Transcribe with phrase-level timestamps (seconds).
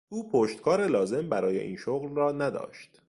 [0.09, 2.99] او پشتکار لازم برای این شغل را نداشت.